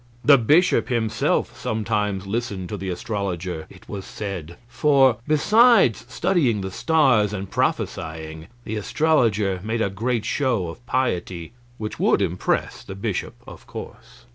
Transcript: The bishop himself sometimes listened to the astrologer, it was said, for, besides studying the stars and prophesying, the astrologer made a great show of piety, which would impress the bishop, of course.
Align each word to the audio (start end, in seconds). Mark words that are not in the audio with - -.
The 0.25 0.39
bishop 0.39 0.89
himself 0.89 1.55
sometimes 1.55 2.25
listened 2.25 2.69
to 2.69 2.77
the 2.77 2.89
astrologer, 2.89 3.67
it 3.69 3.87
was 3.87 4.03
said, 4.03 4.57
for, 4.67 5.17
besides 5.27 6.05
studying 6.09 6.61
the 6.61 6.71
stars 6.71 7.33
and 7.33 7.51
prophesying, 7.51 8.47
the 8.63 8.77
astrologer 8.77 9.59
made 9.63 9.79
a 9.83 9.91
great 9.91 10.25
show 10.25 10.69
of 10.69 10.83
piety, 10.87 11.53
which 11.77 11.99
would 11.99 12.19
impress 12.19 12.83
the 12.83 12.95
bishop, 12.95 13.35
of 13.45 13.67
course. 13.67 14.25